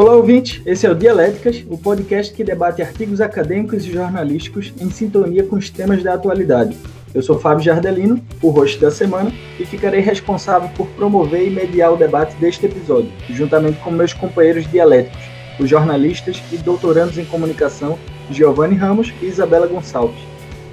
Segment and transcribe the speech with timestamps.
[0.00, 0.62] Olá, ouvinte!
[0.64, 5.56] Esse é o Dialéticas, o podcast que debate artigos acadêmicos e jornalísticos em sintonia com
[5.56, 6.76] os temas da atualidade.
[7.12, 11.92] Eu sou Fábio Jardelino, o host da semana, e ficarei responsável por promover e mediar
[11.92, 15.20] o debate deste episódio, juntamente com meus companheiros dialéticos,
[15.58, 17.98] os jornalistas e doutorandos em comunicação
[18.30, 20.22] Giovanni Ramos e Isabela Gonçalves.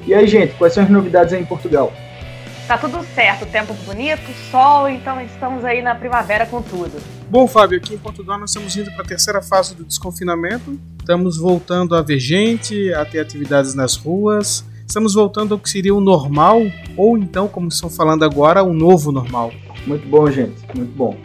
[0.05, 1.91] E aí, gente, quais são as novidades aí em Portugal?
[2.67, 6.99] Tá tudo certo, tempo bonito, sol, então estamos aí na primavera com tudo.
[7.29, 10.79] Bom, Fábio, aqui em Portugal nós estamos indo para a terceira fase do desconfinamento.
[10.99, 14.65] Estamos voltando a ver gente, a ter atividades nas ruas.
[14.87, 16.59] Estamos voltando ao que seria o normal,
[16.97, 19.51] ou então, como estão falando agora, o novo normal.
[19.85, 21.15] Muito bom, gente, muito bom.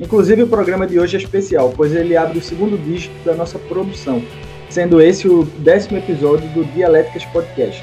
[0.00, 3.58] Inclusive, o programa de hoje é especial, pois ele abre o segundo dígito da nossa
[3.58, 4.22] produção,
[4.70, 7.82] sendo esse o décimo episódio do Dialéticas Podcast.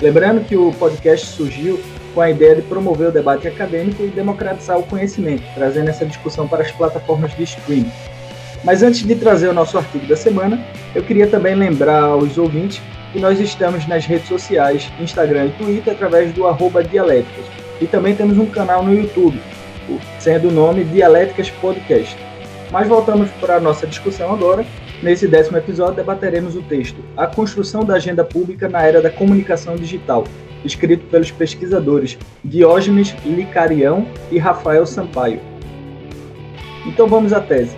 [0.00, 1.78] Lembrando que o podcast surgiu
[2.14, 6.46] com a ideia de promover o debate acadêmico e democratizar o conhecimento, trazendo essa discussão
[6.46, 7.90] para as plataformas de streaming.
[8.62, 12.80] Mas antes de trazer o nosso artigo da semana, eu queria também lembrar aos ouvintes
[13.12, 17.44] que nós estamos nas redes sociais, Instagram e Twitter, através do arroba Dialéticas.
[17.80, 19.38] E também temos um canal no YouTube,
[20.18, 22.16] sendo o nome Dialéticas Podcast.
[22.70, 24.64] Mas voltamos para a nossa discussão agora.
[25.02, 29.76] Nesse décimo episódio, debateremos o texto A Construção da Agenda Pública na Era da Comunicação
[29.76, 30.24] Digital,
[30.64, 35.40] escrito pelos pesquisadores Diógenes Licarião e Rafael Sampaio.
[36.86, 37.76] Então vamos à tese.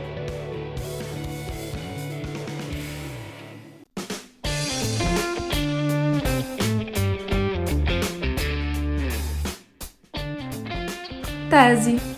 [11.51, 12.17] Tese.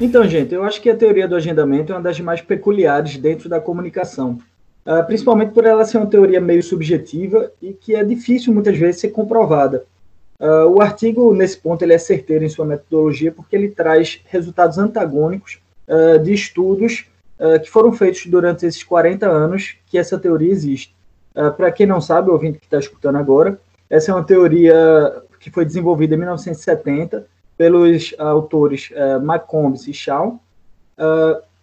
[0.00, 3.50] Então, gente, eu acho que a teoria do agendamento é uma das mais peculiares dentro
[3.50, 4.38] da comunicação,
[4.86, 9.00] uh, principalmente por ela ser uma teoria meio subjetiva e que é difícil muitas vezes
[9.00, 9.84] ser comprovada.
[10.38, 14.78] Uh, o artigo, nesse ponto, ele é certeiro em sua metodologia porque ele traz resultados
[14.78, 17.06] antagônicos uh, de estudos
[17.62, 20.94] que foram feitos durante esses 40 anos que essa teoria existe.
[21.56, 24.74] Para quem não sabe, o que está escutando agora, essa é uma teoria
[25.38, 30.38] que foi desenvolvida em 1970 pelos autores uh, McCombs e Shaw,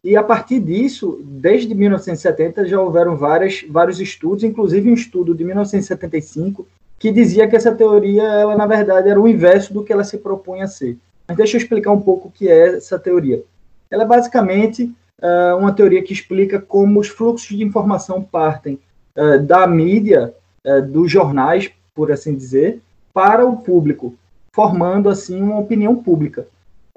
[0.08, 5.44] e a partir disso, desde 1970 já houveram várias, vários estudos, inclusive um estudo de
[5.44, 6.66] 1975
[6.98, 10.18] que dizia que essa teoria, ela na verdade era o inverso do que ela se
[10.20, 10.98] propunha a ser.
[11.28, 13.44] Mas deixa eu explicar um pouco o que é essa teoria.
[13.92, 14.86] Ela é basicamente
[15.22, 18.80] uh, uma teoria que explica como os fluxos de informação partem
[19.14, 20.34] uh, da mídia,
[20.66, 22.80] uh, dos jornais, por assim dizer,
[23.14, 24.16] para o público,
[24.54, 26.48] formando assim uma opinião pública.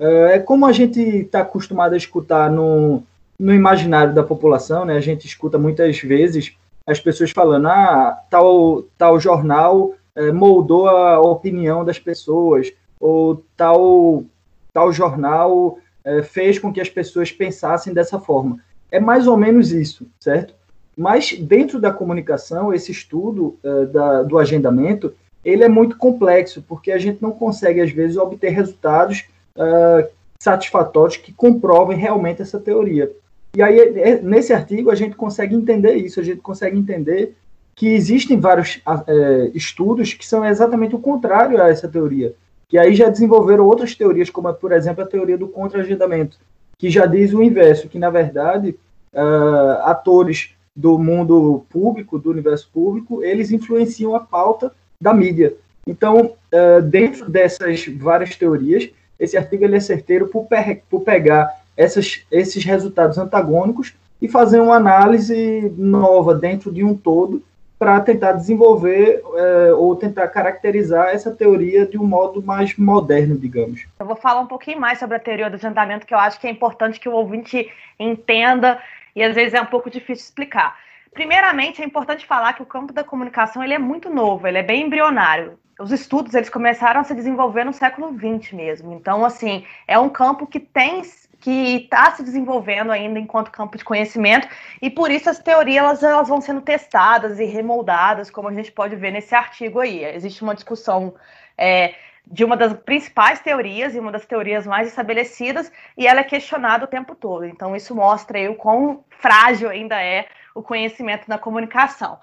[0.00, 3.02] É como a gente está acostumado a escutar no,
[3.38, 4.96] no imaginário da população, né?
[4.96, 6.56] A gente escuta muitas vezes
[6.86, 14.24] as pessoas falando, ah, tal, tal jornal é, moldou a opinião das pessoas, ou tal,
[14.72, 18.58] tal jornal é, fez com que as pessoas pensassem dessa forma.
[18.90, 20.54] É mais ou menos isso, certo?
[20.96, 26.90] Mas dentro da comunicação, esse estudo é, da, do agendamento, ele é muito complexo, porque
[26.90, 33.10] a gente não consegue, às vezes, obter resultados uh, satisfatórios que comprovem realmente essa teoria.
[33.54, 37.34] E aí, é, é, nesse artigo, a gente consegue entender isso, a gente consegue entender
[37.74, 42.34] que existem vários uh, estudos que são exatamente o contrário a essa teoria.
[42.68, 46.38] Que aí já desenvolveram outras teorias, como, por exemplo, a teoria do contra-agendamento,
[46.78, 48.76] que já diz o inverso, que, na verdade,
[49.12, 55.54] uh, atores do mundo público, do universo público, eles influenciam a pauta da mídia.
[55.86, 58.88] Então, uh, dentro dessas várias teorias,
[59.20, 64.60] esse artigo ele é certeiro por, pe por pegar essas, esses resultados antagônicos e fazer
[64.60, 67.42] uma análise nova dentro de um todo
[67.78, 73.86] para tentar desenvolver uh, ou tentar caracterizar essa teoria de um modo mais moderno, digamos.
[73.98, 76.46] Eu vou falar um pouquinho mais sobre a teoria do agendamento, que eu acho que
[76.46, 78.78] é importante que o ouvinte entenda
[79.16, 80.76] e às vezes é um pouco difícil explicar.
[81.12, 84.62] Primeiramente, é importante falar que o campo da comunicação ele é muito novo, ele é
[84.62, 85.58] bem embrionário.
[85.80, 88.92] Os estudos eles começaram a se desenvolver no século XX mesmo.
[88.92, 91.02] Então, assim, é um campo que tem
[91.40, 94.46] que está se desenvolvendo ainda enquanto campo de conhecimento
[94.82, 98.70] e por isso as teorias elas, elas vão sendo testadas e remoldadas, como a gente
[98.70, 100.04] pode ver nesse artigo aí.
[100.04, 101.14] Existe uma discussão
[101.56, 101.94] é,
[102.26, 106.84] de uma das principais teorias e uma das teorias mais estabelecidas e ela é questionada
[106.84, 107.46] o tempo todo.
[107.46, 112.18] Então isso mostra aí o quão frágil ainda é o conhecimento na comunicação.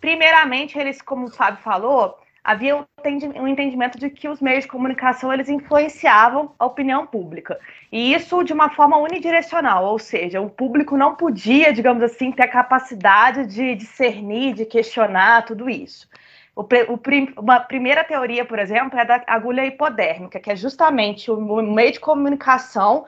[0.00, 5.32] Primeiramente, eles, como o Fábio falou, havia um entendimento de que os meios de comunicação
[5.32, 7.58] eles influenciavam a opinião pública.
[7.90, 12.44] E isso de uma forma unidirecional, ou seja, o público não podia, digamos assim, ter
[12.44, 16.08] a capacidade de discernir, de questionar tudo isso.
[16.54, 21.60] O, o, uma primeira teoria, por exemplo, é da agulha hipodérmica, que é justamente o,
[21.62, 23.06] meio de comunicação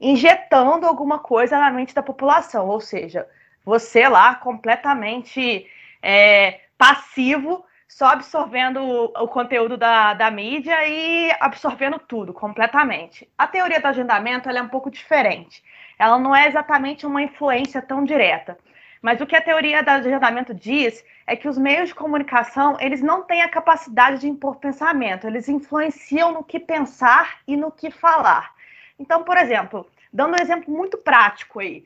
[0.00, 3.26] injetando alguma coisa na mente da população, ou seja,
[3.66, 5.66] você lá completamente
[6.02, 13.26] é, passivo, só absorvendo o, conteúdo da, da mídia e absorvendo tudo completamente.
[13.36, 15.64] A teoria do agendamento é um pouco diferente.
[15.98, 18.58] Ela não é exatamente uma influência tão direta.
[19.00, 23.00] Mas o que a teoria do agendamento diz é que os meios de comunicação, eles
[23.00, 27.90] não têm a capacidade de impor pensamento, eles influenciam no que pensar e no que
[27.90, 28.52] falar.
[28.98, 31.84] Então, por exemplo, dando um exemplo muito prático aí,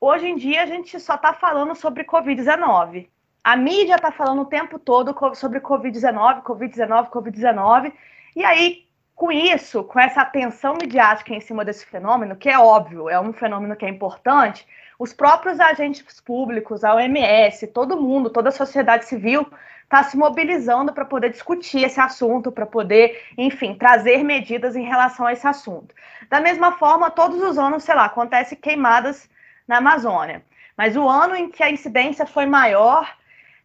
[0.00, 3.08] hoje em dia a gente só está falando sobre Covid-19.
[3.42, 7.92] A mídia está falando o tempo todo sobre Covid-19, Covid-19, Covid-19,
[8.36, 13.08] e aí, com isso, com essa atenção midiática em cima desse fenômeno, que é óbvio,
[13.08, 14.66] é um fenômeno que é importante,
[14.98, 19.50] os próprios agentes públicos, a OMS, todo mundo, toda a sociedade civil
[19.84, 25.26] está se mobilizando para poder discutir esse assunto, para poder, enfim, trazer medidas em relação
[25.26, 25.94] a esse assunto.
[26.28, 29.28] Da mesma forma, todos os anos, sei lá, acontece queimadas
[29.66, 30.44] na Amazônia.
[30.76, 33.10] Mas o ano em que a incidência foi maior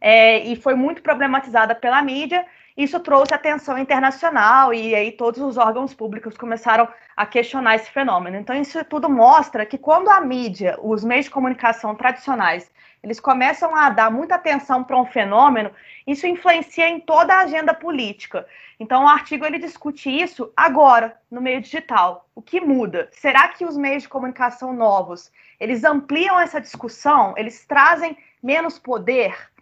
[0.06, 2.46] é, e foi muito problematizada pela mídia
[2.78, 8.36] isso trouxe atenção internacional e aí todos os órgãos públicos começaram a questionar esse fenômeno.
[8.36, 12.70] Então isso tudo mostra que quando a mídia, os meios de comunicação tradicionais,
[13.02, 15.72] eles começam a dar muita atenção para um fenômeno,
[16.06, 18.46] isso influencia em toda a agenda política.
[18.78, 22.28] Então o artigo ele discute isso agora no meio digital.
[22.36, 23.08] O que muda?
[23.14, 25.32] Será que os meios de comunicação novos,
[25.62, 27.34] eles ampliam essa discussão?
[27.38, 29.55] Eles trazem menos poder?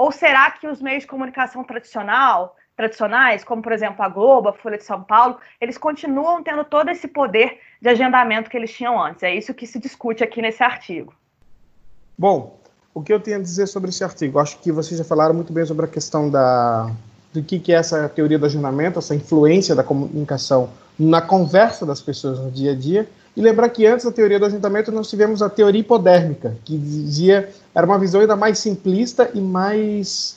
[0.00, 4.52] Ou será que os meios de comunicação tradicional, tradicionais, como por exemplo a Globo, a
[4.54, 8.98] Folha de São Paulo, eles continuam tendo todo esse poder de agendamento que eles tinham
[8.98, 9.22] antes.
[9.22, 11.12] É isso que se discute aqui nesse artigo.
[12.16, 12.58] Bom,
[12.94, 14.38] o que eu tenho a dizer sobre esse artigo?
[14.38, 16.90] Acho que vocês já falaram muito bem sobre a questão da,
[17.30, 22.00] do que, que é essa teoria do agendamento, essa influência da comunicação na conversa das
[22.00, 23.06] pessoas no dia a dia.
[23.36, 27.48] E lembrar que antes da teoria do agendamento nós tivemos a teoria hipodérmica, que dizia
[27.74, 30.36] era uma visão ainda mais simplista e mais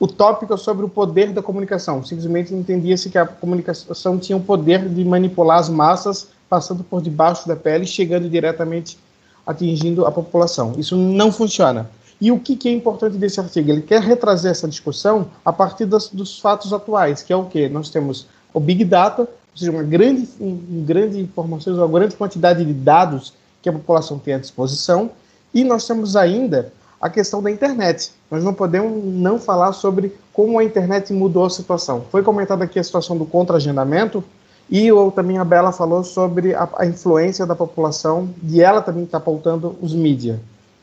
[0.00, 2.04] utópica sobre o poder da comunicação.
[2.04, 7.46] Simplesmente entendia-se que a comunicação tinha o poder de manipular as massas, passando por debaixo
[7.46, 8.98] da pele, chegando diretamente
[9.46, 10.74] atingindo a população.
[10.76, 11.88] Isso não funciona.
[12.20, 13.70] E o que, que, é importante desse artigo?
[13.70, 17.68] Ele quer retrazer essa discussão a partir das, dos fatos atuais, que é o que?
[17.68, 22.64] Nós temos o Big Data, ou seja, uma grande, um, grande informações, uma grande quantidade
[22.64, 25.10] de dados que a população tem à disposição,
[25.54, 28.12] e nós temos ainda a questão da internet.
[28.30, 32.04] Nós não podemos não falar sobre como a internet mudou a situação.
[32.10, 34.24] Foi comentada aqui a situação do contra-agendamento,
[34.70, 39.04] e eu, também a Bela falou sobre a, a influência da população, e ela também
[39.04, 40.38] está pautando os mídias.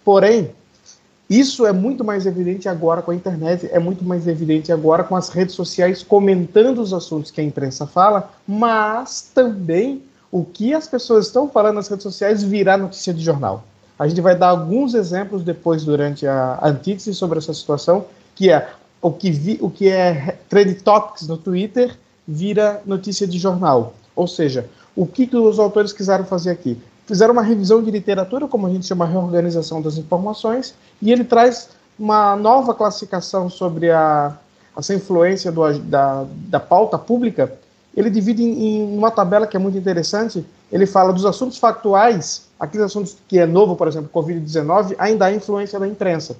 [0.06, 0.52] Porém,
[1.30, 5.16] isso é muito mais evidente agora com a internet, é muito mais evidente agora com
[5.16, 10.88] as redes sociais comentando os assuntos que a imprensa fala, mas também o que as
[10.88, 13.64] pessoas estão falando nas redes sociais virá notícia de jornal.
[13.98, 18.68] A gente vai dar alguns exemplos depois durante a antítese sobre essa situação, que é
[19.02, 21.96] o que, vi, o que é trend topics no Twitter
[22.28, 23.94] vira notícia de jornal.
[24.16, 26.78] Ou seja, o que, que os autores quiseram fazer aqui?
[27.10, 31.70] Fizeram uma revisão de literatura, como a gente chama reorganização das informações, e ele traz
[31.98, 34.38] uma nova classificação sobre a,
[34.78, 37.52] essa influência do, da, da pauta pública.
[37.98, 40.46] Ele divide em, em uma tabela que é muito interessante.
[40.72, 45.34] Ele fala dos assuntos factuais aqueles assuntos que é novo, por exemplo, Covid-19, ainda há
[45.34, 46.38] influência da imprensa,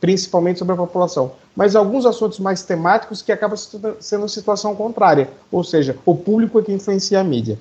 [0.00, 1.32] principalmente sobre a população.
[1.56, 3.58] Mas alguns assuntos mais temáticos que acabam
[3.98, 7.58] sendo situação contrária, ou seja, o público é que influencia a mídia.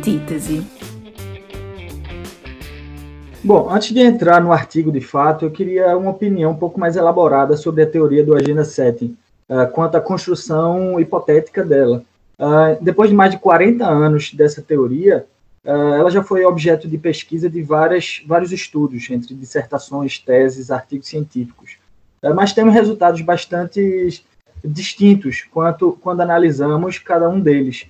[0.00, 0.62] Antítese.
[3.44, 6.96] Bom, antes de entrar no artigo de fato, eu queria uma opinião um pouco mais
[6.96, 9.14] elaborada sobre a teoria do Agenda Setting
[9.46, 12.02] uh, quanto à construção hipotética dela.
[12.38, 15.26] Uh, depois de mais de 40 anos dessa teoria,
[15.66, 21.08] uh, ela já foi objeto de pesquisa de várias, vários estudos, entre dissertações, teses, artigos
[21.08, 21.76] científicos.
[22.34, 24.24] mas temos resultados bastante
[24.64, 27.86] distintos quanto, quando analisamos cada um deles.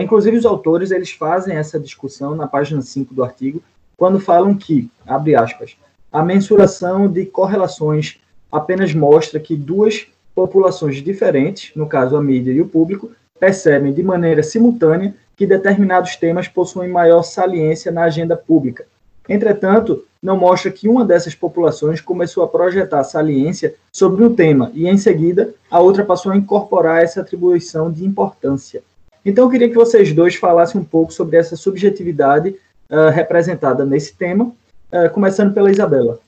[0.00, 3.62] Inclusive, os autores eles fazem essa discussão na página 5 do artigo,
[3.96, 5.76] quando falam que, abre aspas,
[6.12, 8.18] a mensuração de correlações
[8.50, 14.02] apenas mostra que duas populações diferentes, no caso a mídia e o público, percebem de
[14.02, 18.86] maneira simultânea que determinados temas possuem maior saliência na agenda pública.
[19.28, 24.86] Entretanto, não mostra que uma dessas populações começou a projetar saliência sobre um tema e,
[24.86, 28.82] em seguida, a outra passou a incorporar essa atribuição de importância.
[29.24, 32.56] Então, eu queria que vocês dois falassem um pouco sobre essa subjetividade
[32.88, 34.46] uh, representada nesse tema,
[34.92, 36.18] uh, começando pela Isabela.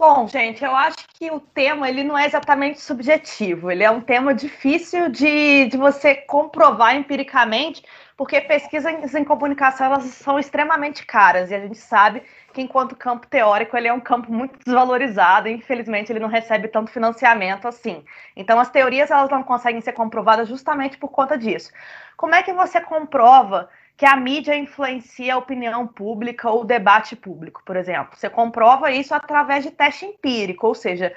[0.00, 4.00] Bom, gente, eu acho que o tema ele não é exatamente subjetivo, ele é um
[4.00, 7.82] tema difícil de, de você comprovar empiricamente,
[8.16, 13.26] porque pesquisas em comunicação elas são extremamente caras e a gente sabe que enquanto campo
[13.26, 18.04] teórico ele é um campo muito desvalorizado e infelizmente ele não recebe tanto financiamento assim.
[18.36, 21.70] Então as teorias elas não conseguem ser comprovadas justamente por conta disso.
[22.16, 23.68] Como é que você comprova
[24.00, 28.16] que a mídia influencia a opinião pública ou o debate público, por exemplo.
[28.16, 31.14] Você comprova isso através de teste empírico, ou seja,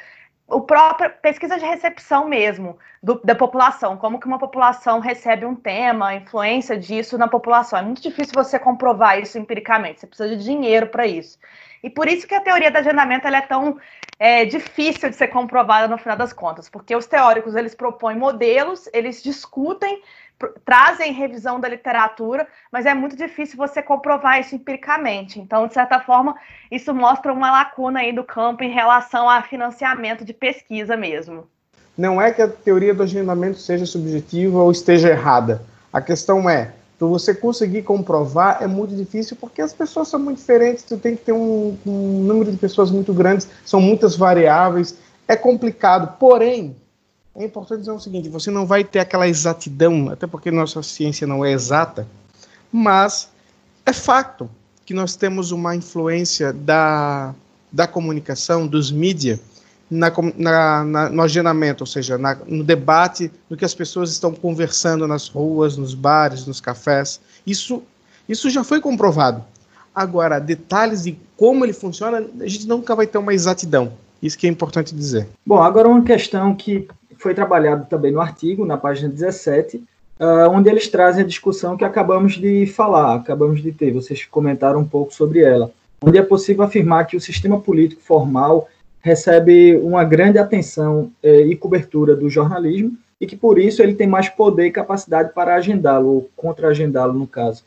[0.48, 5.56] o próprio pesquisa de recepção mesmo do, da população, como que uma população recebe um
[5.56, 7.80] tema, a influência disso na população.
[7.80, 10.02] É muito difícil você comprovar isso empiricamente.
[10.02, 11.40] Você precisa de dinheiro para isso.
[11.82, 13.78] E por isso que a teoria do agendamento é tão
[14.20, 18.90] é, difícil de ser comprovada no final das contas, porque os teóricos eles propõem modelos,
[18.94, 20.02] eles discutem
[20.66, 25.40] trazem revisão da literatura, mas é muito difícil você comprovar isso empiricamente.
[25.40, 26.36] Então, de certa forma,
[26.72, 31.48] isso mostra uma lacuna aí do campo em relação a financiamento de pesquisa mesmo.
[31.98, 35.62] Não é que a teoria do agendamento seja subjetiva ou esteja errada.
[35.92, 40.38] A questão é, para você conseguir comprovar é muito difícil porque as pessoas são muito
[40.38, 44.98] diferentes, tu tem que ter um, um número de pessoas muito grandes, são muitas variáveis,
[45.28, 46.18] é complicado.
[46.18, 46.75] Porém,
[47.36, 51.25] é importante dizer o seguinte: você não vai ter aquela exatidão, até porque nossa ciência
[51.25, 52.08] não é exata,
[52.72, 53.30] mas
[53.86, 54.50] é fato
[54.86, 57.34] que nós temos uma influência da,
[57.72, 59.40] da comunicação, dos mídias,
[59.90, 60.12] na,
[60.84, 65.28] na, no agendamento, ou seja, na, no debate, no que as pessoas estão conversando nas
[65.28, 67.20] ruas, nos bares, nos cafés.
[67.46, 67.82] Isso,
[68.28, 69.44] isso já foi comprovado.
[69.96, 73.94] Agora, detalhes de como ele funciona, a gente nunca vai ter uma exatidão.
[74.22, 75.28] Isso que é importante dizer.
[75.46, 76.88] Bom, agora uma questão que
[77.24, 79.84] foi trabalhado também no artigo, na página 17, uh,
[80.20, 84.82] ah, onde eles trazem a discussão que acabamos de falar, acabamos de ter, vocês comentaram
[84.82, 88.68] um pouco sobre ela, onde é possível afirmar que o sistema político formal
[89.01, 94.08] recebe uma grande atenção eh, e cobertura do jornalismo e que por isso ele tem
[94.08, 97.63] mais poder e capacidade para agendá-lo, ou contra-agendá-lo, no caso,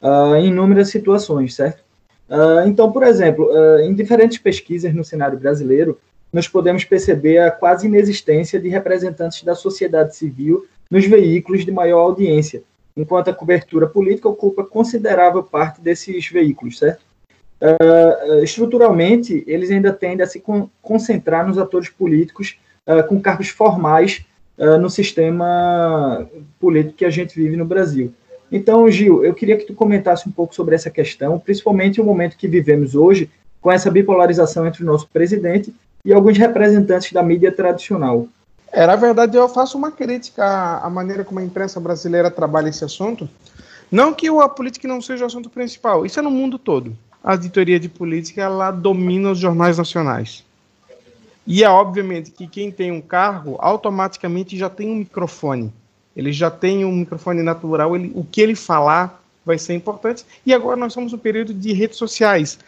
[0.00, 1.82] uh, em inúmeras situações, certo?
[2.28, 5.98] Uh, então, por exemplo, uh, em diferentes pesquisas no cenário brasileiro,
[6.32, 12.00] nós podemos perceber a quase inexistência de representantes da sociedade civil nos veículos de maior
[12.00, 12.62] audiência,
[12.96, 17.02] enquanto a cobertura política ocupa considerável parte desses veículos, certo?
[17.60, 23.50] Uh, estruturalmente, eles ainda tendem a se con concentrar nos atores políticos uh, com cargos
[23.50, 24.26] formais
[24.58, 28.12] uh, no sistema político que a gente vive no Brasil.
[28.50, 32.36] Então, Gil, eu queria que tu comentasse um pouco sobre essa questão, principalmente o momento
[32.36, 35.72] que vivemos hoje, com essa bipolarização entre o nosso presidente
[36.04, 38.26] e alguns representantes da mídia tradicional.
[38.72, 40.44] É, na verdade, eu faço uma crítica
[40.82, 43.28] à, maneira como a imprensa brasileira trabalha esse assunto.
[43.90, 46.96] Não que a política não seja o assunto principal, isso é no mundo todo.
[47.22, 50.44] A editoria de política ela domina os jornais nacionais.
[51.46, 55.72] E é obviamente que quem tem um cargo automaticamente já tem um microfone.
[56.16, 60.24] Ele já tem um microfone natural, ele, o que ele falar vai ser importante.
[60.46, 62.58] E agora nós estamos no período de redes sociais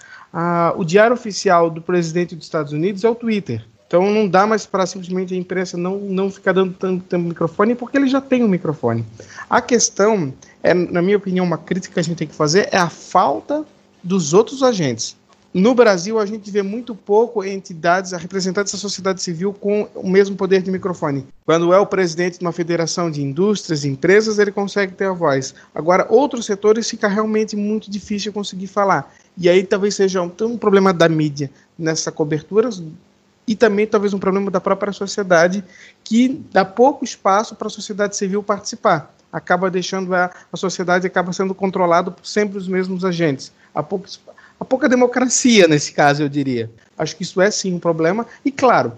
[0.77, 3.65] o diário oficial do presidente dos Estados Unidos é o Twitter.
[3.87, 7.97] Então não dá mais para simplesmente a imprensa não, não ficar dando tanto microfone, porque
[7.97, 9.05] ele já tem um microfone.
[9.49, 12.79] A questão, é, na minha opinião, uma crítica que a gente tem que fazer é
[12.79, 13.65] a falta
[14.03, 15.17] dos outros agentes.
[15.55, 20.35] No Brasil, a gente vê muito pouco entidades, representantes da sociedade civil com o mesmo
[20.35, 21.25] poder de microfone.
[21.47, 25.13] Quando é o presidente de uma federação de indústrias e empresas, ele consegue ter a
[25.13, 25.55] voz.
[25.73, 29.15] Agora, outros setores fica realmente muito difícil conseguir falar.
[29.37, 32.71] E aí talvez seja um, um problema da mídia nessa cobertura
[33.47, 35.63] e também talvez um problema da própria sociedade
[36.03, 39.13] que dá pouco espaço para a sociedade civil participar.
[39.33, 43.53] Acaba deixando a, a sociedade acaba sendo controlada por sempre os mesmos agentes.
[43.75, 44.07] Há, pouco,
[44.59, 46.71] há pouca democracia nesse caso, eu diria.
[46.97, 48.25] Acho que isso é sim um problema.
[48.45, 48.93] E claro,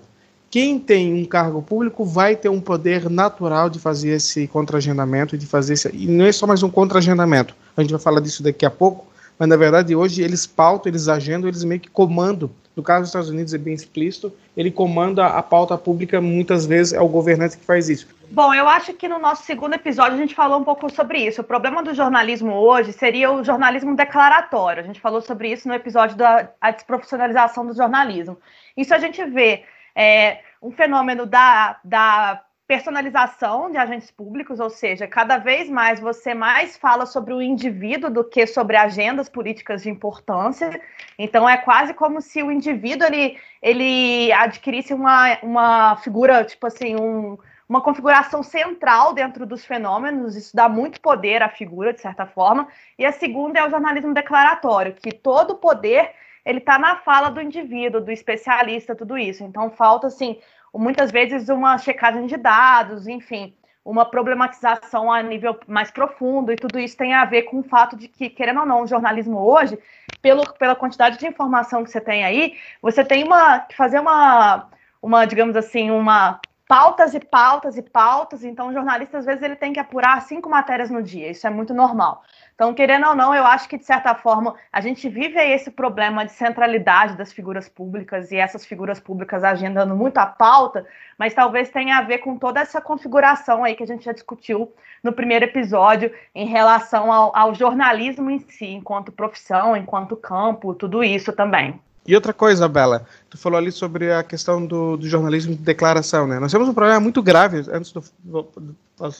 [0.50, 5.38] quem tem um cargo público vai ter um poder natural de fazer esse contra-agendamento e
[5.38, 7.54] de fazer esse, e não é só mais um contra-agendamento.
[7.74, 9.06] A gente vai falar disso daqui a pouco
[9.38, 12.50] mas na verdade hoje eles pautam, eles agendam, eles meio que comandam.
[12.74, 16.92] No caso dos Estados Unidos é bem explícito, ele comanda a pauta pública, muitas vezes
[16.92, 18.06] é o governante que faz isso.
[18.30, 21.40] Bom, eu acho que no nosso segundo episódio a gente falou um pouco sobre isso.
[21.40, 24.82] O problema do jornalismo hoje seria o jornalismo declaratório.
[24.82, 28.36] A gente falou sobre isso no episódio da desprofissionalização do jornalismo.
[28.76, 29.62] Isso a gente vê
[29.94, 36.34] é, um fenômeno da, da personalização de agentes públicos, ou seja, cada vez mais você
[36.34, 40.80] mais fala sobre o indivíduo do que sobre agendas políticas de importância.
[41.16, 46.96] Então é quase como se o indivíduo ele, ele adquirisse uma, uma figura, tipo assim,
[46.96, 52.26] um, uma configuração central dentro dos fenômenos, isso dá muito poder à figura, de certa
[52.26, 52.66] forma.
[52.98, 56.10] E a segunda é o jornalismo declaratório, que todo poder
[56.44, 59.42] ele está na fala do indivíduo, do especialista, tudo isso.
[59.42, 60.38] Então falta assim,
[60.78, 63.54] muitas vezes uma checagem de dados, enfim,
[63.84, 67.96] uma problematização a nível mais profundo, e tudo isso tem a ver com o fato
[67.96, 69.78] de que, querendo ou não, o jornalismo hoje,
[70.20, 74.68] pelo, pela quantidade de informação que você tem aí, você tem uma que fazer uma,
[75.00, 79.54] uma, digamos assim, uma pautas e pautas e pautas, então o jornalista às vezes ele
[79.54, 82.22] tem que apurar cinco matérias no dia, isso é muito normal.
[82.56, 86.24] Então, querendo ou não, eu acho que de certa forma a gente vive esse problema
[86.24, 90.86] de centralidade das figuras públicas e essas figuras públicas agendando muito a pauta,
[91.18, 94.72] mas talvez tenha a ver com toda essa configuração aí que a gente já discutiu
[95.04, 101.04] no primeiro episódio em relação ao, ao jornalismo em si, enquanto profissão, enquanto campo, tudo
[101.04, 101.78] isso também.
[102.06, 106.26] E outra coisa, Bela, tu falou ali sobre a questão do, do jornalismo de declaração,
[106.26, 106.38] né?
[106.38, 108.00] Nós temos um problema muito grave, antes de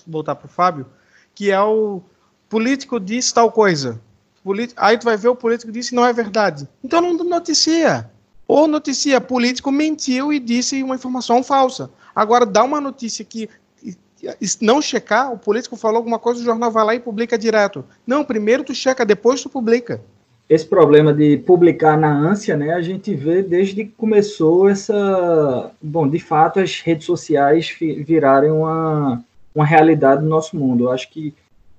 [0.07, 0.87] voltar para o Fábio,
[1.35, 2.01] que é o
[2.49, 4.01] político disse tal coisa.
[4.77, 6.69] Aí tu vai ver o político disse não é verdade.
[6.83, 8.09] Então não noticia.
[8.47, 11.91] Ou noticia, político mentiu e disse uma informação falsa.
[12.15, 13.49] Agora dá uma notícia que
[14.61, 17.85] não checar, o político falou alguma coisa, o jornal vai lá e publica direto.
[18.07, 20.01] Não, primeiro tu checa, depois tu publica.
[20.49, 25.73] Esse problema de publicar na ânsia, né, a gente vê desde que começou essa.
[25.83, 29.23] Bom, de fato, as redes sociais virarem uma,
[29.53, 30.85] uma realidade no nosso mundo.
[30.85, 31.35] Eu acho que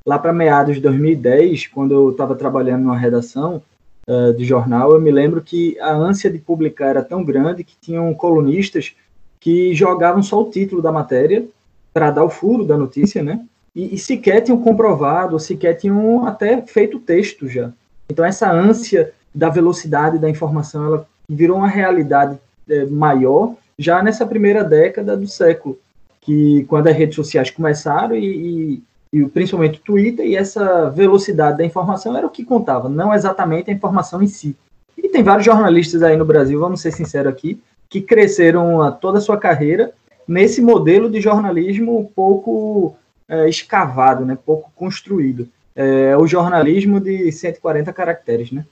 [0.08, 3.62] lá para meados de 2010, quando eu estava trabalhando numa redação
[4.08, 7.76] uh, de jornal, eu me lembro que a ânsia de publicar era tão grande que
[7.82, 8.96] tinham colunistas
[9.38, 11.46] que jogavam só o título da matéria
[11.94, 13.46] para dar o furo da notícia, né?
[13.76, 17.74] E, e sequer tinham comprovado, sequer tinham até feito texto já.
[18.10, 24.26] Então essa ânsia da velocidade da informação, ela virou uma realidade é, maior já nessa
[24.26, 25.78] primeira década do século,
[26.22, 31.58] que quando as redes sociais começaram e, e e principalmente o Twitter, e essa velocidade
[31.58, 34.56] da informação era o que contava, não exatamente a informação em si.
[34.98, 39.20] E tem vários jornalistas aí no Brasil, vamos ser sinceros aqui, que cresceram a toda
[39.20, 39.94] a sua carreira
[40.28, 42.96] nesse modelo de jornalismo pouco
[43.30, 45.48] é, escavado, né, pouco construído.
[45.76, 48.52] É, o jornalismo de 140 caracteres.
[48.52, 48.66] Né?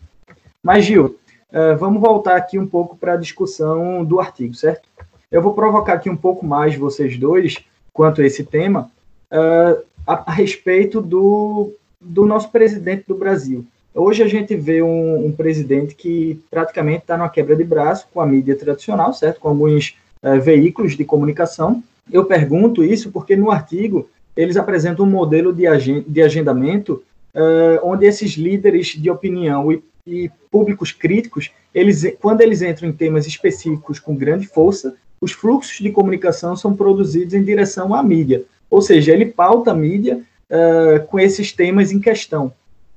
[0.62, 1.18] Mas, Gil,
[1.52, 4.90] é, vamos voltar aqui um pouco para a discussão do artigo, certo?
[5.32, 8.92] Eu vou provocar aqui um pouco mais vocês dois quanto a esse tema,
[9.32, 13.66] uh, a, a respeito do, do nosso presidente do Brasil.
[13.94, 18.20] Hoje a gente vê um, um presidente que praticamente está numa quebra de braço com
[18.20, 19.40] a mídia tradicional, certo?
[19.40, 21.82] Com alguns uh, veículos de comunicação.
[22.12, 27.02] Eu pergunto isso porque no artigo eles apresentam um modelo de, agen de agendamento
[27.34, 32.94] uh, onde esses líderes de opinião e, e, públicos críticos, eles, quando eles entram em
[32.94, 38.44] temas específicos com grande força, os fluxos de comunicação são produzidos em direção à mídia.
[38.70, 42.52] Ou seja, ele pauta a mídia uh, com esses temas em questão.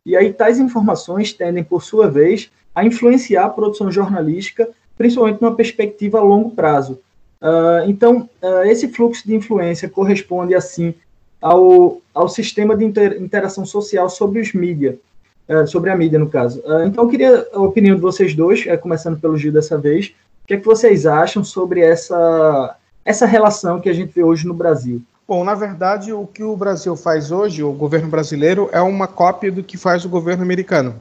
[0.04, 5.54] E aí tais informações tendem, por sua vez, a influenciar a produção jornalística, principalmente numa
[5.54, 7.00] perspectiva a longo prazo.
[7.40, 10.94] Uh, então, uh, esse fluxo de influência corresponde, assim,
[11.40, 14.96] ao, ao sistema de inter, interação social sobre os mídias,
[15.48, 16.62] uh, sobre a mídia, no caso.
[16.86, 20.14] então, eu queria a opinião de vocês dois, começando pelo Gil dessa vez.
[20.44, 24.46] O que é que vocês acham sobre essa, essa relação que a gente vê hoje
[24.46, 25.02] no Brasil?
[25.28, 29.52] Bom, na verdade, o que o Brasil faz hoje, o governo brasileiro, é uma cópia
[29.52, 30.98] do que faz o governo americano.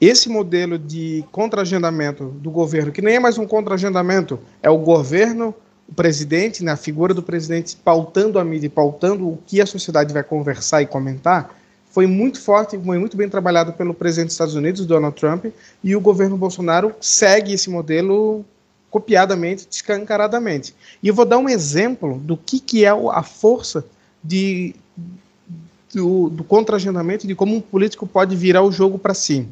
[0.00, 5.54] Esse modelo de contra-agendamento do governo, que nem é mais um contra-agendamento, é o governo,
[5.88, 10.12] o presidente, né, a figura do presidente pautando a mídia, pautando o que a sociedade
[10.12, 11.56] vai conversar e comentar,
[11.88, 15.44] foi muito forte, foi muito bem trabalhado pelo presidente dos Estados Unidos, Donald Trump,
[15.84, 18.44] e o governo Bolsonaro segue esse modelo
[18.92, 20.74] copiadamente, descancaradamente.
[21.02, 23.86] E eu vou dar um exemplo do que, que é a força
[24.22, 24.76] de,
[25.94, 29.48] do, do contra-agendamento de como um político pode virar o jogo para si.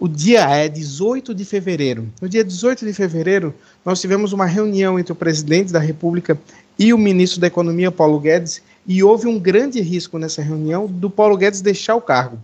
[0.00, 2.08] O dia é 18 de fevereiro.
[2.22, 6.40] No dia 18 de fevereiro, nós tivemos uma reunião entre o presidente da República
[6.78, 11.10] e o ministro da Economia, Paulo Guedes, e houve um grande risco nessa reunião do
[11.10, 12.38] Paulo Guedes deixar o cargo.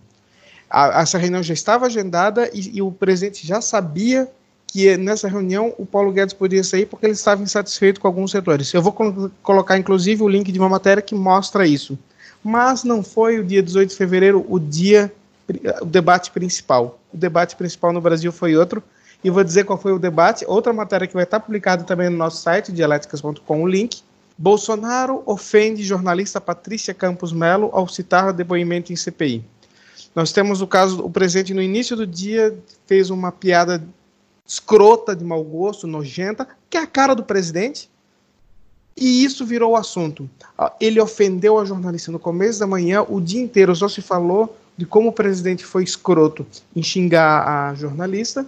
[0.68, 4.28] A, essa reunião já estava agendada e, e o presidente já sabia
[4.70, 8.72] que nessa reunião o Paulo Guedes podia sair porque ele estava insatisfeito com alguns setores.
[8.72, 8.94] Eu vou
[9.42, 11.98] colocar inclusive o link de uma matéria que mostra isso.
[12.42, 15.12] Mas não foi o dia 18 de fevereiro o dia
[15.82, 17.00] o debate principal.
[17.12, 18.82] O debate principal no Brasil foi outro.
[19.22, 20.44] E vou dizer qual foi o debate.
[20.46, 24.02] Outra matéria que vai estar publicada também no nosso site, dialéticas.com, o link.
[24.38, 29.44] Bolsonaro ofende jornalista Patrícia Campos Melo ao citar depoimento em CPI.
[30.14, 32.56] Nós temos o caso, o presidente no início do dia
[32.86, 33.82] fez uma piada
[34.50, 37.88] escrota, de mau gosto, nojenta, que é a cara do presidente.
[38.96, 40.28] E isso virou o assunto.
[40.58, 44.56] Ah, ele ofendeu a jornalista no começo da manhã, o dia inteiro só se falou
[44.76, 48.44] de como o presidente foi escroto em xingar a jornalista.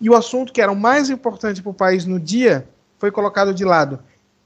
[0.00, 2.66] e o assunto que era o mais importante para o país no dia
[2.98, 3.98] foi colocado de lado.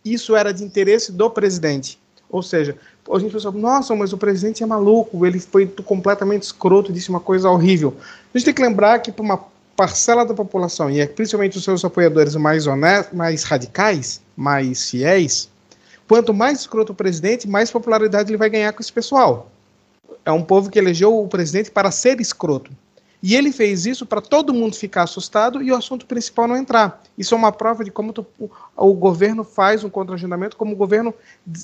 [0.04, 2.00] Isso era de interesse do presidente.
[2.28, 2.76] Ou seja,
[3.08, 7.20] a gente pensou, nossa, mas o presidente é maluco, ele foi completamente escroto, disse uma
[7.20, 7.96] coisa horrível.
[8.34, 11.64] A gente tem que lembrar que para uma parcela da população, e é principalmente os
[11.64, 15.48] seus apoiadores mais honestos, mais radicais, mais fiéis,
[16.08, 19.50] quanto mais escroto o presidente, mais popularidade ele vai ganhar com esse pessoal.
[20.24, 22.72] É um povo que elegeu o presidente para ser escroto.
[23.22, 27.02] E ele fez isso para todo mundo ficar assustado e o assunto principal não entrar.
[27.16, 28.26] Isso é uma prova de como tu,
[28.76, 31.14] o governo faz um contra-agendamento, como o governo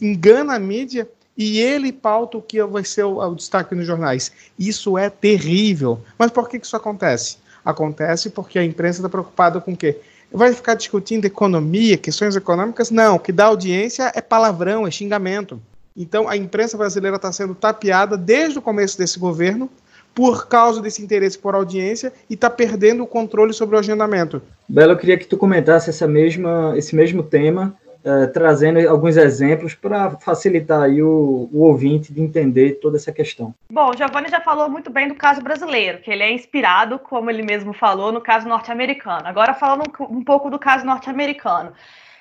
[0.00, 4.32] engana a mídia e ele pauta o que vai ser o, o, destaque nos jornais.
[4.58, 6.00] Isso é terrível.
[6.18, 7.36] Mas por que, que isso acontece?
[7.64, 9.98] Acontece porque a imprensa está preocupada com o quê?
[10.32, 12.90] Vai ficar discutindo economia, questões econômicas?
[12.90, 15.60] Não, o que dá audiência é palavrão, é xingamento.
[15.96, 19.70] Então a imprensa brasileira está sendo tapeada desde o começo desse governo
[20.14, 24.42] por causa desse interesse por audiência e está perdendo o controle sobre o agendamento.
[24.68, 29.74] Bela, eu queria que tu comentasse essa mesma, esse mesmo tema, uh, trazendo alguns exemplos
[29.74, 33.54] para facilitar aí o, o, ouvinte de entender toda essa questão.
[33.70, 37.30] Bom, o Giovanni já falou muito bem do caso brasileiro, que ele é inspirado, como
[37.30, 39.26] ele mesmo falou, no caso norte-americano.
[39.26, 41.72] Agora falando um pouco do caso norte-americano.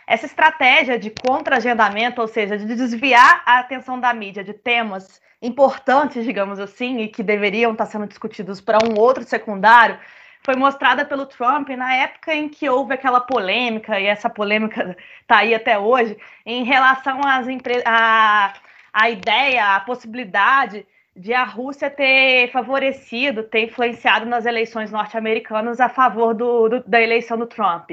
[0.08, 6.24] Essa estratégia de contra-agendamento, ou seja, de desviar a atenção da mídia de temas importantes,
[6.24, 9.98] digamos assim, e que deveriam estar sendo discutidos para um outro secundário,
[10.44, 15.38] foi mostrada pelo Trump na época em que houve aquela polêmica, e essa polêmica está
[15.40, 17.48] aí até hoje, em relação às
[17.86, 18.54] a,
[18.92, 25.90] a ideia, a possibilidade de a Rússia ter favorecido, ter influenciado nas eleições norte-americanas a
[25.90, 27.92] favor do, do, da eleição do Trump.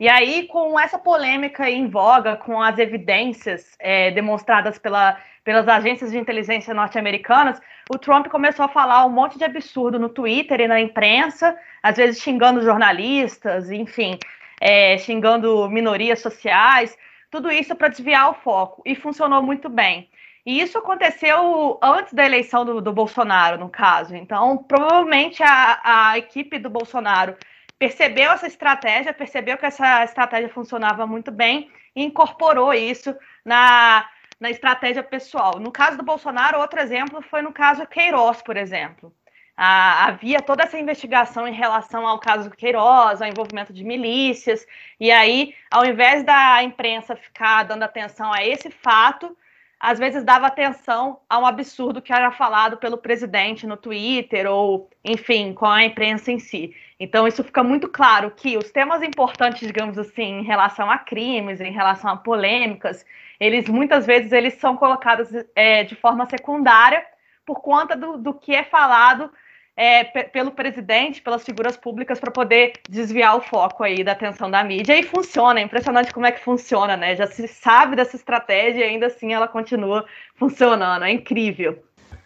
[0.00, 6.10] E aí, com essa polêmica em voga, com as evidências é, demonstradas pela pelas agências
[6.10, 7.58] de inteligência norte-americanas,
[7.90, 11.96] o Trump começou a falar um monte de absurdo no Twitter e na imprensa, às
[11.96, 14.18] vezes xingando jornalistas, enfim,
[14.60, 16.94] é, xingando minorias sociais,
[17.30, 20.10] tudo isso para desviar o foco, e funcionou muito bem.
[20.44, 24.14] E isso aconteceu antes da eleição do, do Bolsonaro, no caso.
[24.14, 27.34] Então, provavelmente a, a equipe do Bolsonaro
[27.78, 34.06] percebeu essa estratégia, percebeu que essa estratégia funcionava muito bem e incorporou isso na
[34.40, 35.58] na estratégia pessoal.
[35.58, 39.12] No caso do Bolsonaro, outro exemplo foi no caso Queiroz, por exemplo.
[39.56, 44.64] Ah, havia toda essa investigação em relação ao caso Queiroz, ao envolvimento de milícias,
[45.00, 49.36] e aí, ao invés da imprensa ficar dando atenção a esse fato,
[49.80, 54.90] às vezes dava atenção a um absurdo que era falado pelo presidente no Twitter, ou,
[55.04, 56.74] enfim, com a imprensa em si.
[56.98, 61.60] Então, isso fica muito claro que os temas importantes, digamos assim, em relação a crimes,
[61.60, 63.06] em relação a polêmicas,
[63.38, 67.04] eles muitas vezes eles são colocados é, de forma secundária
[67.46, 69.30] por conta do, do que é falado
[69.78, 74.64] é, pelo presidente, pelas figuras públicas, para poder desviar o foco aí da atenção da
[74.64, 74.98] mídia.
[74.98, 77.14] E funciona, é impressionante como é que funciona, né?
[77.14, 81.78] Já se sabe dessa estratégia e ainda assim ela continua funcionando, é incrível.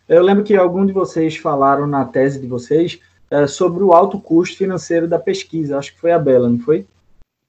[0.09, 2.99] Eu lembro que algum de vocês falaram na tese de vocês
[3.31, 5.77] é, sobre o alto custo financeiro da pesquisa.
[5.77, 6.87] Acho que foi a Bela, não foi?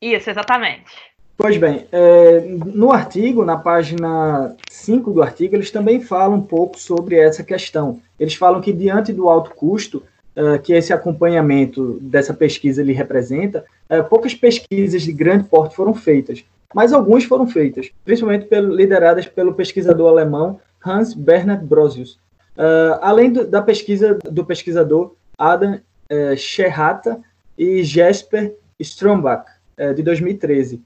[0.02, 0.92] Isso, exatamente.
[1.36, 6.80] Pois bem, é, no artigo, na página 5 do artigo, eles também falam um pouco
[6.80, 8.00] sobre essa questão.
[8.20, 10.04] Eles falam que, diante do alto custo
[10.36, 15.94] é, que esse acompanhamento dessa pesquisa ele representa, é, poucas pesquisas de grande porte foram
[15.94, 16.44] feitas,
[16.74, 22.20] mas algumas foram feitas, principalmente pelo, lideradas pelo pesquisador alemão Hans Bernhard Brosius.
[22.56, 27.20] É, além do, da pesquisa do pesquisador Adam é, Scherrata
[27.58, 29.46] e Jesper Strombach,
[29.78, 30.82] é, de 2013.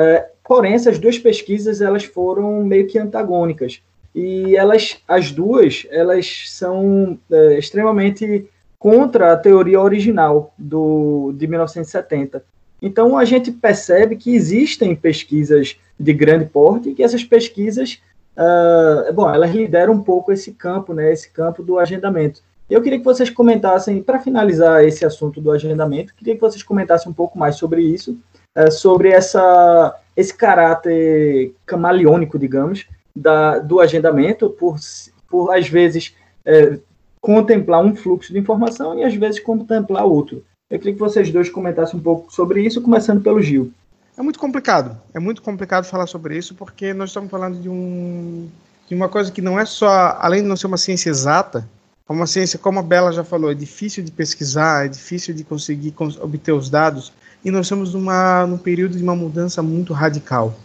[0.00, 3.82] É, porém, essas duas pesquisas elas foram meio que antagônicas
[4.14, 12.44] e elas, as duas, elas são é, extremamente contra a teoria original do de 1970.
[12.80, 18.00] Então a gente percebe que existem pesquisas de grande porte e que essas pesquisas,
[18.36, 22.40] uh, bom, elas lideram um pouco esse campo, né, esse campo do agendamento.
[22.70, 27.10] Eu queria que vocês comentassem, para finalizar esse assunto do agendamento, queria que vocês comentassem
[27.10, 28.16] um pouco mais sobre isso
[28.58, 34.74] é, sobre essa, esse caráter camaleônico, digamos, da, do agendamento, por,
[35.30, 36.12] por às vezes
[36.44, 36.76] é,
[37.20, 40.44] contemplar um fluxo de informação e às vezes contemplar outro.
[40.68, 43.70] Eu queria que vocês dois comentassem um pouco sobre isso, começando pelo Gil.
[44.16, 45.00] É muito complicado.
[45.14, 48.48] É muito complicado falar sobre isso porque nós estamos falando de, um,
[48.88, 51.64] de uma coisa que não é só, além de não ser uma ciência exata,
[52.08, 55.44] é uma ciência, como a Bela já falou, é difícil de pesquisar, é difícil de
[55.44, 57.12] conseguir obter os dados
[57.44, 60.58] e nós estamos numa, num período de uma mudança muito radical.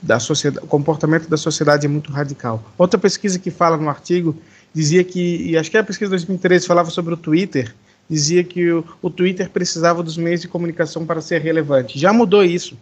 [0.00, 2.62] Da sociedade, o comportamento da sociedade é muito radical.
[2.76, 4.36] Outra pesquisa que fala no artigo
[4.74, 7.72] dizia que, e acho que a pesquisa de 2013 falava sobre o Twitter,
[8.10, 11.98] dizia que o, o Twitter precisava dos meios de comunicação para ser relevante.
[11.98, 12.76] Já mudou isso.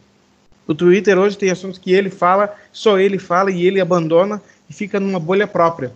[0.67, 4.73] O Twitter hoje tem assuntos que ele fala, só ele fala e ele abandona e
[4.73, 5.93] fica numa bolha própria.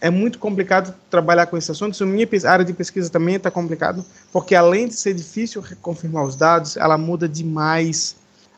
[0.00, 2.02] É muito complicado trabalhar com esse assunto.
[2.02, 6.36] A minha área de pesquisa também está complicado, porque além de ser difícil confirmar os
[6.36, 8.16] dados, ela muda demais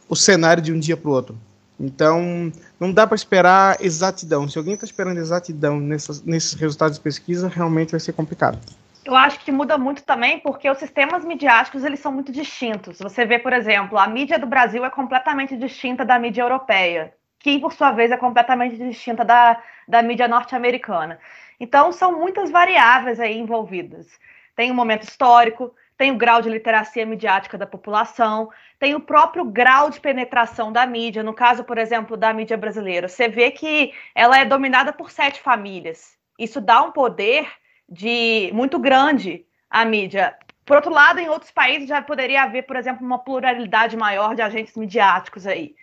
[0.08, 1.38] o cenário de um dia para o outro.
[1.78, 4.48] Então, não dá para esperar exatidão.
[4.48, 8.58] Se alguém está esperando exatidão nessas, nesses resultados de pesquisa, realmente vai ser complicado.
[9.04, 12.98] Eu acho que muda muito também porque os sistemas midiáticos eles são muito distintos.
[12.98, 17.14] Você vê, por exemplo, a mídia do Brasil é completamente distinta da mídia europeia,
[17.46, 21.20] que por sua vez é completamente distinta da, da mídia norte-americana.
[21.60, 24.18] Então são muitas variáveis aí envolvidas.
[24.56, 29.00] Tem o um momento histórico, tem o grau de literacia midiática da população, tem o
[29.00, 31.22] próprio grau de penetração da mídia.
[31.22, 35.40] No caso, por exemplo, da mídia brasileira, você vê que ela é dominada por sete
[35.40, 36.18] famílias.
[36.36, 37.48] Isso dá um poder
[37.88, 40.36] de muito grande à mídia.
[40.64, 44.42] Por outro lado, em outros países já poderia haver, por exemplo, uma pluralidade maior de
[44.42, 45.76] agentes midiáticos aí.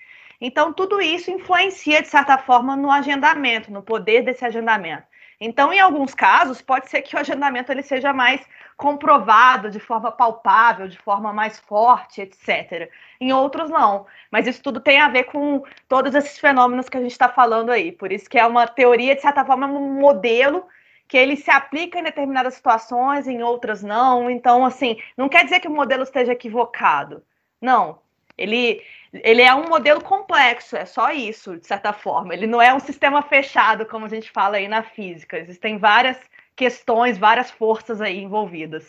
[0.46, 5.08] Então, tudo isso influencia, de certa forma, no agendamento, no poder desse agendamento.
[5.40, 10.12] Então, em alguns casos, pode ser que o agendamento ele seja mais comprovado de forma
[10.12, 12.92] palpável, de forma mais forte, etc.
[13.22, 14.06] Em outros, não.
[14.30, 17.70] Mas isso tudo tem a ver com todos esses fenômenos que a gente está falando
[17.70, 17.94] aí.
[17.94, 20.66] Por isso que é uma teoria, de certa forma, um modelo
[21.08, 24.30] que ele se aplica em determinadas situações, em outras não.
[24.30, 27.24] Então, assim, não quer dizer que o modelo esteja equivocado.
[27.62, 28.03] Não.
[28.36, 28.82] Ele,
[29.14, 32.34] ele é um modelo complexo, é só isso, de certa forma.
[32.34, 35.38] Ele não é um sistema fechado, como a gente fala aí na física.
[35.38, 36.18] Existem várias
[36.56, 38.88] questões, várias forças aí envolvidas.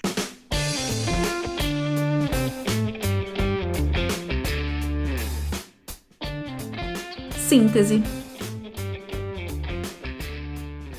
[7.33, 8.03] Síntese.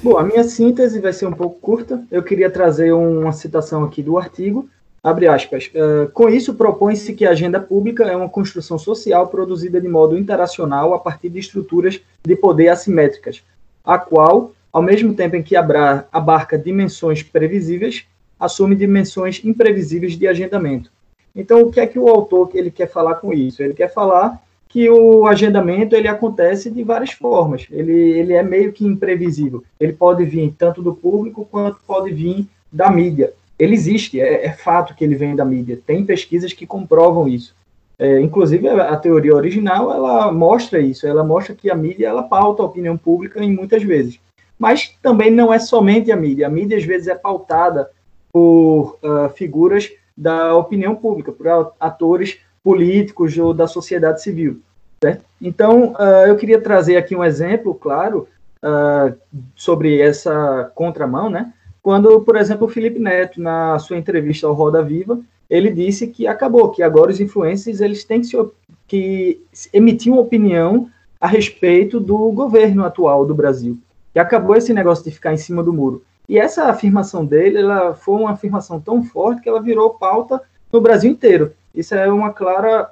[0.03, 2.05] Bom, a minha síntese vai ser um pouco curta.
[2.11, 4.69] Eu queria trazer uma citação aqui do artigo
[5.05, 5.67] Abre aspas.
[5.67, 10.17] Uh, com isso, propõe-se que a agenda pública é uma construção social produzida de modo
[10.17, 13.43] interacional a partir de estruturas de poder assimétricas,
[13.85, 18.03] a qual, ao mesmo tempo em que abra, abarca dimensões previsíveis,
[18.39, 20.89] assume dimensões imprevisíveis de agendamento.
[21.35, 23.61] Então, o que é que o autor ele quer falar com isso?
[23.61, 27.67] Ele quer falar que o agendamento ele acontece de várias formas.
[27.69, 29.63] Ele, ele é meio que imprevisível.
[29.79, 34.51] Ele pode vir tanto do público quanto pode vir da mídia ele existe, é, é,
[34.51, 35.79] fato que ele vem da mídia.
[35.85, 37.55] Tem pesquisas que comprovam isso.
[37.97, 41.07] É, inclusive, a, teoria original, ela mostra isso.
[41.07, 44.19] Ela mostra que a mídia, ela pauta a opinião pública em muitas vezes.
[44.59, 46.47] Mas também não é somente a mídia.
[46.47, 47.89] A mídia, às vezes, é pautada
[48.31, 54.61] por uh, figuras da opinião pública, por atores políticos ou da sociedade civil.
[55.01, 55.23] Certo?
[55.41, 58.27] Então, uh, eu queria trazer aqui um exemplo, claro,
[58.63, 59.15] uh,
[59.55, 61.53] sobre essa contramão, né?
[61.85, 66.25] Quando, por exemplo, o Felipe Neto, na sua entrevista ao Roda Viva, ele disse que
[66.25, 68.51] acabou, que agora os influencers eles têm que, se,
[68.87, 69.39] que
[69.71, 70.89] emitir uma opinião
[71.21, 73.77] a respeito do governo atual do Brasil.
[74.11, 76.01] Que acabou esse negócio de ficar em cima do muro.
[76.27, 80.41] E essa afirmação dele, ela foi uma afirmação tão forte que ela virou pauta
[80.73, 81.53] no Brasil inteiro.
[81.71, 82.89] Isso é uma clara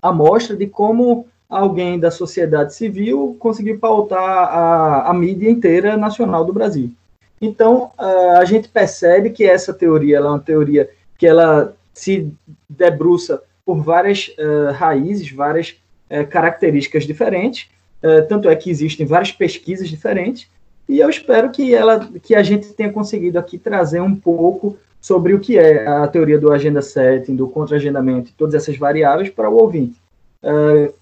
[0.00, 6.54] amostra de como alguém da sociedade civil conseguiu pautar a, a mídia inteira nacional do
[6.54, 6.90] Brasil.
[7.40, 12.32] Então, a gente percebe que essa teoria é uma teoria que ela se
[12.68, 15.76] debruça por várias uh, raízes, várias
[16.10, 17.68] uh, características diferentes,
[18.02, 20.48] uh, tanto é que existem várias pesquisas diferentes,
[20.88, 25.34] e eu espero que, ela, que a gente tenha conseguido aqui trazer um pouco sobre
[25.34, 29.56] o que é a teoria do agenda setting, do contra-agendamento todas essas variáveis para o
[29.56, 29.96] ouvinte.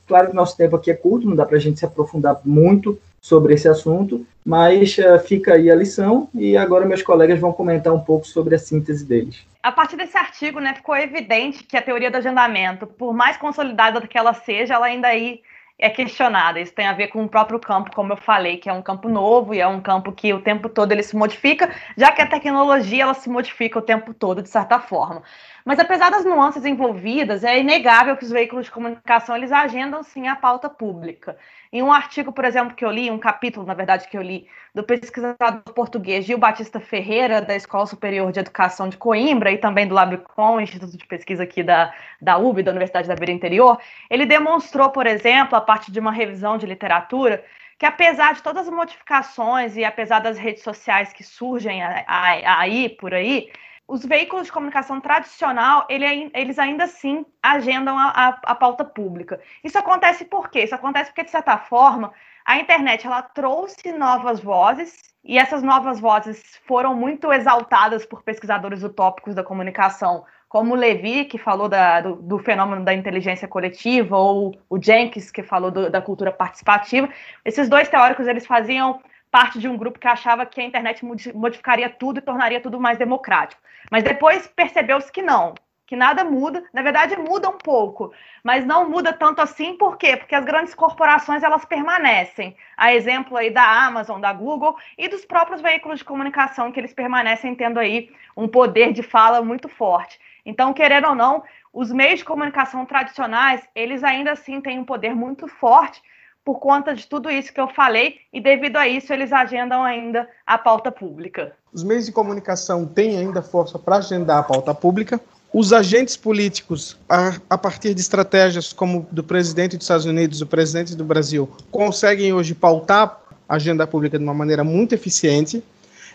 [0.06, 2.98] claro que nosso tempo aqui é curto, não dá para a gente se aprofundar muito
[3.20, 7.92] sobre esse assunto, mas uh, fica aí a lição e agora meus colegas vão comentar
[7.92, 9.44] um pouco sobre a síntese deles.
[9.62, 14.00] A partir desse artigo, né, ficou evidente que a teoria do agendamento, por mais consolidada
[14.06, 15.40] que ela seja, ela ainda aí
[15.78, 16.58] é questionada.
[16.58, 19.08] Isso tem a ver com o próprio campo, como eu falei, que é um campo
[19.08, 22.26] novo e é um campo que o tempo todo ele se modifica, já que a
[22.26, 25.22] tecnologia ela se modifica o tempo todo, de certa forma.
[25.68, 30.26] Mas apesar das nuances envolvidas, é inegável que os veículos de comunicação eles agendam sim
[30.26, 31.36] a pauta pública.
[31.70, 34.48] Em um artigo, por exemplo, que eu li, um capítulo, na verdade, que eu li,
[34.74, 39.86] do pesquisador português Gil Batista Ferreira, da Escola Superior de Educação de Coimbra, e também
[39.86, 43.78] do Labicom, Instituto de Pesquisa aqui da, da UB, da Universidade da Beira Interior,
[44.08, 47.44] ele demonstrou, por exemplo, a partir de uma revisão de literatura,
[47.78, 53.12] que apesar de todas as modificações e apesar das redes sociais que surgem aí por
[53.12, 53.50] aí,
[53.88, 59.40] os veículos de comunicação tradicional, ele, eles ainda assim agendam a, a, a, pauta pública.
[59.64, 60.64] Isso acontece por quê?
[60.64, 62.12] Isso acontece porque, de certa forma,
[62.44, 68.82] a internet ela trouxe novas vozes, e essas novas vozes foram muito exaltadas por pesquisadores
[68.82, 74.16] utópicos da comunicação, como o Levi, que falou da, do, do, fenômeno da inteligência coletiva,
[74.16, 77.08] ou o Jenkins, que falou do, da cultura participativa.
[77.44, 81.88] Esses dois teóricos, eles faziam parte de um grupo que achava que a internet modificaria
[81.88, 83.60] tudo e tornaria tudo mais democrático.
[83.90, 85.54] Mas depois percebeu-se que não,
[85.86, 86.62] que nada muda.
[86.72, 88.12] Na verdade, muda um pouco,
[88.44, 89.74] mas não muda tanto assim.
[89.76, 90.16] Por quê?
[90.16, 92.56] Porque as grandes corporações elas permanecem.
[92.76, 96.92] A exemplo aí da Amazon, da Google e dos próprios veículos de comunicação que eles
[96.92, 100.20] permanecem tendo aí um poder de fala muito forte.
[100.44, 105.14] Então, querendo ou não, os meios de comunicação tradicionais, eles ainda assim têm um poder
[105.14, 106.02] muito forte
[106.48, 110.26] por conta de tudo isso que eu falei, e devido a isso eles agendam ainda
[110.46, 111.52] a pauta pública.
[111.74, 115.20] Os meios de comunicação têm ainda força para agendar a pauta pública.
[115.52, 120.46] Os agentes políticos, a, a, partir de estratégias como do presidente dos Estados Unidos, do
[120.46, 125.62] presidente do Brasil, conseguem hoje pautar a agenda pública de uma maneira muito eficiente.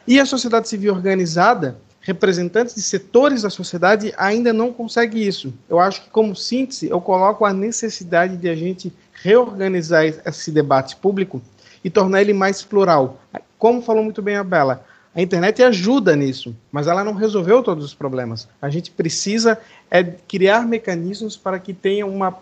[0.08, 5.54] E a sociedade civil organizada, representantes de setores da sociedade, ainda não consegue isso.
[5.70, 8.92] Eu acho que, como síntese, eu coloco a necessidade de a gente
[9.24, 11.42] reorganizar esse debate público
[11.84, 13.22] e tornar ele mais plural.
[13.58, 17.86] Como falou muito bem a Bela, a internet ajuda nisso, mas ela não resolveu todos
[17.86, 18.48] os problemas.
[18.62, 19.58] A gente precisa
[19.90, 22.36] é criar mecanismos para que tenha uma,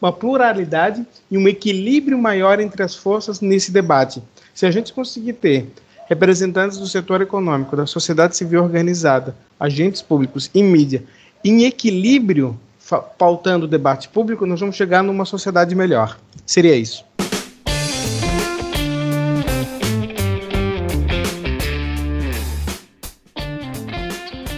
[0.00, 4.20] uma pluralidade e um equilíbrio maior entre as forças nesse debate.
[4.52, 5.68] Se a gente conseguir ter
[6.08, 11.04] representantes do setor econômico, da sociedade civil organizada, agentes públicos e mídia
[11.44, 12.58] em equilíbrio
[13.18, 16.18] pautando o debate público, nós vamos chegar numa sociedade melhor.
[16.46, 17.04] Seria isso.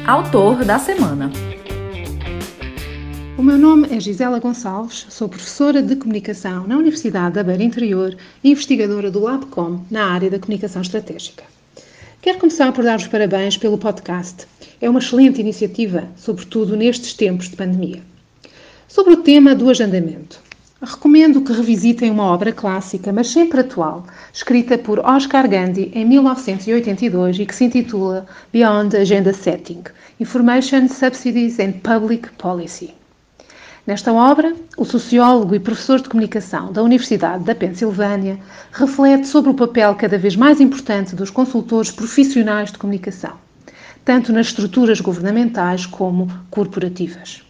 [0.07, 1.33] Autor da semana.
[3.37, 8.17] O meu nome é Gisela Gonçalves, sou professora de comunicação na Universidade da Beira Interior
[8.43, 11.45] e investigadora do LabCom na área da comunicação estratégica.
[12.23, 14.47] Quero começar por dar os parabéns pelo podcast.
[14.81, 18.03] É uma excelente iniciativa, sobretudo nestes tempos de pandemia.
[18.89, 20.39] Sobre o tema do agendamento.
[20.81, 27.41] Recomendo que revisitem uma obra clássica, mas sempre atual, escrita por Oscar Gandhi em 1982
[27.41, 29.83] e que se intitula Beyond Agenda Setting:
[30.21, 32.95] Information, Subsidies and Public Policy.
[33.85, 38.39] Nesta obra, o sociólogo e professor de comunicação da Universidade da Pensilvânia
[38.71, 43.33] reflete sobre o papel cada vez mais importante dos consultores profissionais de comunicação,
[44.05, 47.46] tanto nas estruturas governamentais como corporativas.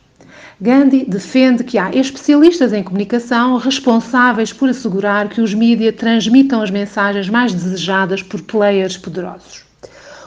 [0.59, 6.71] Gandhi defende que há especialistas em comunicação responsáveis por assegurar que os mídias transmitam as
[6.71, 9.67] mensagens mais desejadas por players poderosos.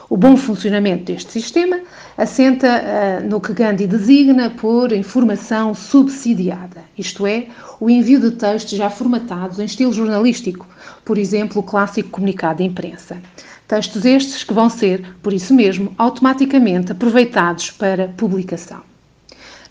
[0.08, 1.80] O bom funcionamento deste sistema
[2.16, 7.48] assenta uh, no que Gandhi designa por informação subsidiada, isto é,
[7.80, 10.68] o envio de textos já formatados em estilo jornalístico,
[11.04, 13.18] por exemplo, o clássico comunicado de imprensa.
[13.68, 18.82] Textos estes que vão ser, por isso mesmo, automaticamente aproveitados para publicação.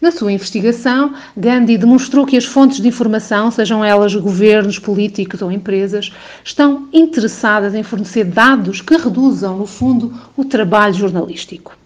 [0.00, 5.50] Na sua investigação, Gandhi demonstrou que as fontes de informação, sejam elas governos, políticos ou
[5.50, 6.12] empresas,
[6.44, 11.76] estão interessadas em fornecer dados que reduzam, no fundo, o trabalho jornalístico.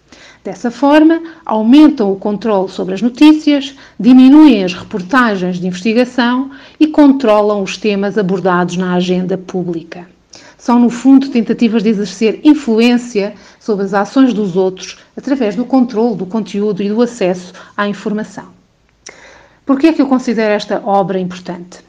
[0.43, 7.63] Dessa forma, aumentam o controle sobre as notícias, diminuem as reportagens de investigação e controlam
[7.63, 10.12] os temas abordados na agenda pública
[10.63, 16.15] são, no fundo, tentativas de exercer influência sobre as ações dos outros através do controle
[16.15, 18.45] do conteúdo e do acesso à informação.
[19.65, 21.79] Por que é que eu considero esta obra importante?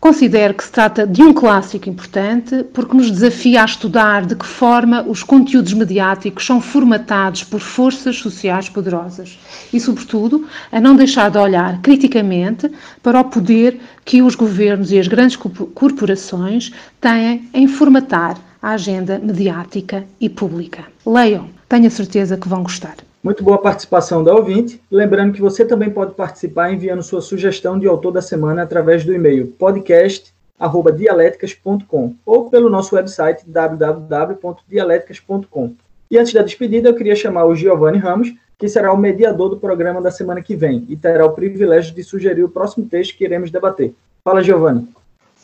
[0.00, 4.46] Considero que se trata de um clássico importante porque nos desafia a estudar de que
[4.46, 9.36] forma os conteúdos mediáticos são formatados por forças sociais poderosas
[9.72, 12.70] e, sobretudo, a não deixar de olhar criticamente
[13.02, 19.18] para o poder que os governos e as grandes corporações têm em formatar a agenda
[19.18, 20.84] mediática e pública.
[21.04, 23.07] Leiam, tenho a certeza que vão gostar.
[23.28, 24.80] Muito boa participação da ouvinte.
[24.90, 29.12] Lembrando que você também pode participar enviando sua sugestão de autor da semana através do
[29.12, 35.74] e-mail podcast@dialeticas.com ou pelo nosso website www.dialeticas.com.
[36.10, 39.58] E antes da despedida, eu queria chamar o Giovanni Ramos, que será o mediador do
[39.58, 43.24] programa da semana que vem e terá o privilégio de sugerir o próximo texto que
[43.24, 43.92] iremos debater.
[44.24, 44.88] Fala, Giovanni.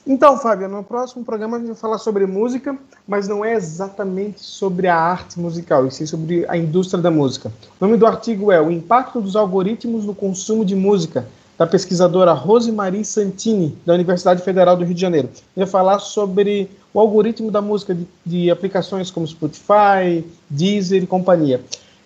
[0.06, 2.76] Então, Fábio, no próximo programa a gente vai falar sobre música,
[3.08, 7.50] mas não é exatamente sobre a arte musical, e sim sobre a indústria da música.
[7.80, 11.26] O nome do artigo é O Impacto dos Algoritmos no Consumo de Música,
[11.56, 15.30] da pesquisadora Rosemarie Santini, da Universidade Federal do Rio de Janeiro.
[15.56, 21.62] Vai falar sobre o algoritmo da música de, de aplicações como Spotify, Deezer e companhia.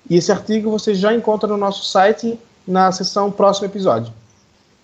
[0.09, 4.13] E esse artigo você já encontra no nosso site na seção próximo episódio.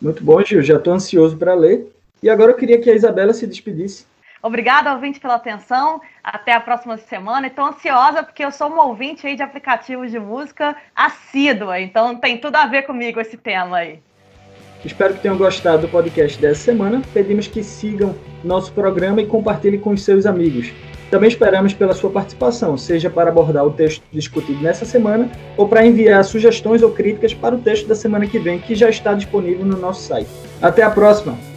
[0.00, 0.62] Muito bom, Gil.
[0.62, 1.93] Já estou ansioso para ler.
[2.24, 4.06] E agora eu queria que a Isabela se despedisse.
[4.42, 6.00] Obrigada, ouvinte, pela atenção.
[6.22, 7.48] Até a próxima semana.
[7.48, 12.38] Estou ansiosa porque eu sou uma ouvinte aí de aplicativos de música assídua, então tem
[12.38, 13.98] tudo a ver comigo esse tema aí.
[14.82, 17.02] Espero que tenham gostado do podcast dessa semana.
[17.12, 20.72] Pedimos que sigam nosso programa e compartilhem com os seus amigos.
[21.10, 25.86] Também esperamos pela sua participação, seja para abordar o texto discutido nessa semana ou para
[25.86, 29.66] enviar sugestões ou críticas para o texto da semana que vem, que já está disponível
[29.66, 30.30] no nosso site.
[30.62, 31.53] Até a próxima!